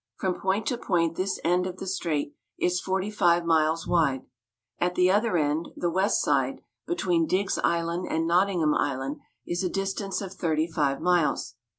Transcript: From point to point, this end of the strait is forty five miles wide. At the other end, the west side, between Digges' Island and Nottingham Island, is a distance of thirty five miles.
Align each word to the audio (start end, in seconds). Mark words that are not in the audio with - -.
From 0.17 0.39
point 0.41 0.65
to 0.65 0.79
point, 0.79 1.15
this 1.15 1.39
end 1.43 1.67
of 1.67 1.77
the 1.77 1.85
strait 1.85 2.33
is 2.57 2.81
forty 2.81 3.11
five 3.11 3.45
miles 3.45 3.85
wide. 3.85 4.25
At 4.79 4.95
the 4.95 5.11
other 5.11 5.37
end, 5.37 5.67
the 5.77 5.91
west 5.91 6.23
side, 6.23 6.61
between 6.87 7.27
Digges' 7.27 7.59
Island 7.63 8.07
and 8.09 8.25
Nottingham 8.25 8.73
Island, 8.73 9.17
is 9.45 9.63
a 9.63 9.69
distance 9.69 10.19
of 10.19 10.33
thirty 10.33 10.65
five 10.65 11.01
miles. 11.01 11.53